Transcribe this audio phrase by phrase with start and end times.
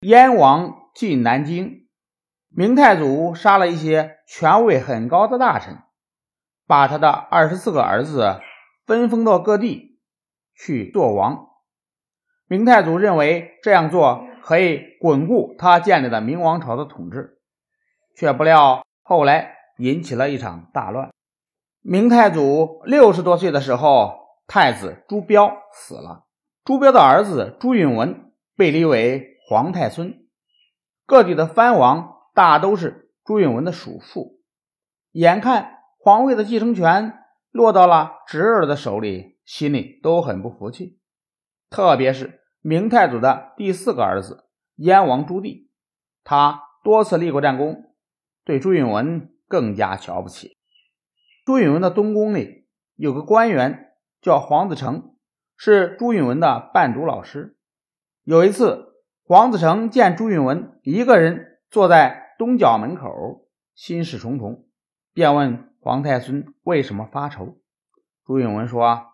[0.00, 1.86] 燕王进南京，
[2.48, 5.76] 明太祖杀了一些权位很高的大臣，
[6.66, 8.40] 把他的二十四个儿子
[8.86, 10.00] 分封到各地
[10.54, 11.48] 去做王。
[12.46, 17.38] 明太祖认为这样做可以巩固他建立的明王朝的统治，
[18.16, 21.10] 却不料后来引起了一场大乱。
[21.82, 26.24] 明太祖六十多岁的时候，太子朱标死了，
[26.64, 30.28] 朱标的儿子朱允文被立为皇太孙。
[31.06, 34.38] 各地的藩王大都是朱允文的叔父，
[35.10, 37.18] 眼看皇位的继承权
[37.50, 41.00] 落到了侄儿的手里，心里都很不服气，
[41.68, 42.38] 特别是。
[42.60, 44.44] 明太祖的第四个儿子
[44.76, 45.66] 燕王朱棣，
[46.22, 47.92] 他多次立过战功，
[48.44, 50.58] 对朱允文更加瞧不起。
[51.44, 55.16] 朱允文的东宫里有个官员叫黄子成，
[55.56, 57.56] 是朱允文的伴读老师。
[58.22, 58.89] 有一次，
[59.30, 64.66] 黄子成见朱允文一个人坐在东角门口，心事重重，
[65.12, 67.60] 便问皇太孙为什么发愁。
[68.24, 69.06] 朱允文说：“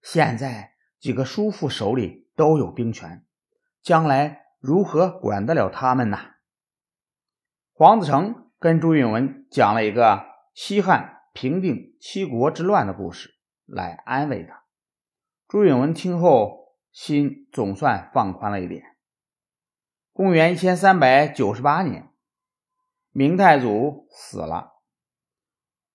[0.00, 3.26] 现在几个叔父手里。”都有兵权，
[3.82, 6.18] 将来如何管得了他们呢？
[7.74, 13.34] 黄子成跟朱允文讲了一个西汉平定七国之乱的故事，
[13.66, 14.64] 来安慰他。
[15.46, 18.95] 朱允文听后，心总算放宽了一点。
[20.16, 22.10] 公元一千三百九十八年，
[23.10, 24.72] 明太祖死了，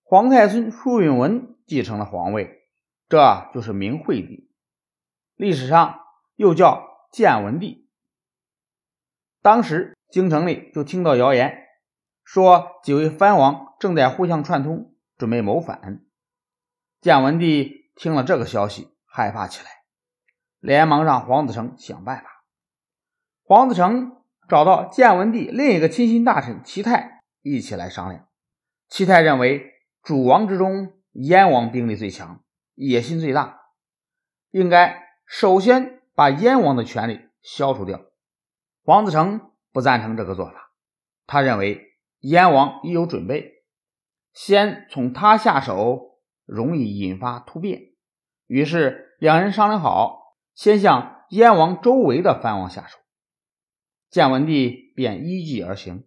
[0.04, 2.68] 皇太孙朱允文继承了皇位，
[3.08, 4.48] 这就是明惠帝。
[5.34, 5.98] 历史上。
[6.34, 7.88] 又叫建文帝。
[9.42, 11.68] 当时京城里就听到谣言，
[12.24, 16.04] 说几位藩王正在互相串通，准备谋反。
[17.00, 19.70] 建文帝听了这个消息，害怕起来，
[20.58, 22.41] 连忙让黄子成想办法。
[23.52, 24.16] 黄子成
[24.48, 28.26] 找到建文帝另一个亲信大臣齐泰一起来商量。
[28.88, 32.40] 齐泰认为，主王之中，燕王兵力最强，
[32.74, 33.60] 野心最大，
[34.52, 36.00] 应该首先。
[36.14, 38.00] 把燕王的权力消除掉，
[38.84, 40.70] 黄子成不赞成这个做法。
[41.26, 43.64] 他认为燕王已有准备，
[44.32, 47.80] 先从他下手容易引发突变。
[48.46, 52.98] 于是两人商量好，先向燕王周围的藩王下手。
[54.12, 56.04] 建文帝便依计而行。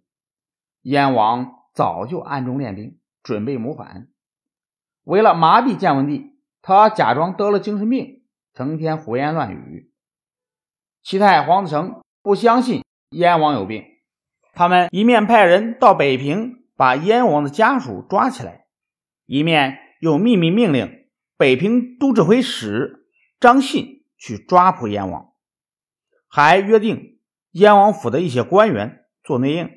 [0.82, 4.06] 燕王早就暗中练兵，准备谋反。
[5.02, 8.22] 为了麻痹建文帝，他假装得了精神病，
[8.54, 9.92] 成天胡言乱语。
[11.02, 13.84] 齐太皇子成不相信燕王有病，
[14.54, 18.66] 他们一面派人到北平把燕王的家属抓起来，
[19.24, 23.08] 一面又秘密命令北平都指挥使
[23.40, 25.32] 张信去抓捕燕王，
[26.28, 27.15] 还约定
[27.56, 29.70] 燕王府的一些官员做内应。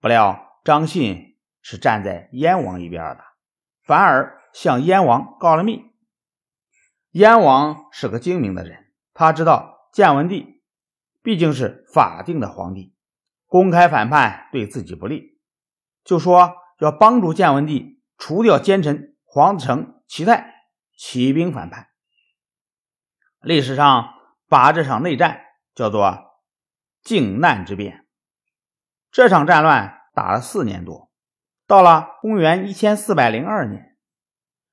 [0.00, 3.22] 不料张信是站在燕王一边的，
[3.84, 5.92] 反而向燕王告了密。
[7.12, 9.70] 燕王是个精明的人，他知道。
[9.92, 10.62] 建文帝
[11.22, 12.94] 毕竟是法定的皇帝，
[13.46, 15.38] 公开反叛对自己不利，
[16.02, 20.64] 就说要帮助建文帝除掉奸臣黄子成、齐泰，
[20.96, 21.88] 起兵反叛。
[23.42, 24.14] 历史上
[24.48, 25.42] 把这场内战
[25.74, 26.31] 叫做
[27.02, 28.06] 靖难之变。
[29.10, 31.10] 这场战乱打了四年多，
[31.66, 33.96] 到了公元一千四百零二年，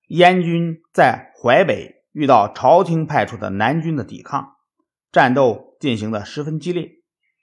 [0.07, 4.55] 燕军在淮北遇到朝廷派出的南军的抵抗。
[5.11, 6.91] 战斗进行的十分激烈，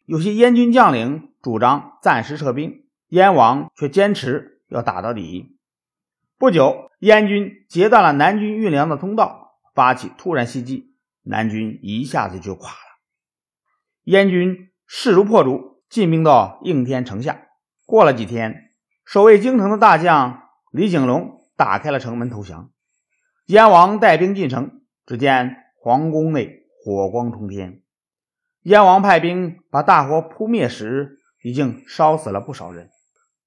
[0.05, 5.59] 有些燕军将领主张暂时撤兵，燕王却坚持要打到底。
[6.39, 12.77] 不久，燕军截断了南军运粮的通道，发起突然袭击，南军一下子就垮了。
[14.05, 17.43] 燕军势如破竹，进兵到应天城下。
[17.85, 18.71] 过了几天，
[19.05, 22.71] 守卫京城的大将李景龙打开了城门投降。
[23.47, 26.65] 燕王带兵进城，只见皇宫内。
[26.85, 27.83] 火光冲天，
[28.63, 32.91] 燕王派兵把大火扑灭时，已经烧死了不少人。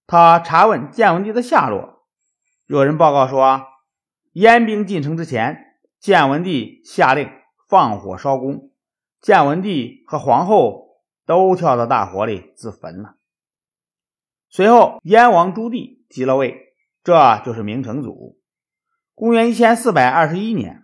[0.06, 2.06] 他查问建文帝的下落，
[2.66, 3.66] 有人报告说，
[4.34, 7.30] 燕兵进城之前，建文帝下令
[7.70, 8.72] 放火烧宫，
[9.22, 10.89] 建文帝和皇后
[11.30, 13.18] 都跳到大火里自焚了。
[14.50, 16.74] 随后，燕王朱棣即了位，
[17.04, 18.42] 这就是明成祖。
[19.14, 20.82] 公元一千四百二十一年，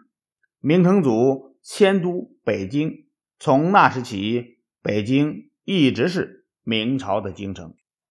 [0.59, 1.57] 明成祖。
[1.63, 3.07] 迁都北京，
[3.39, 7.73] 从那时起，北京一直是明朝的京城。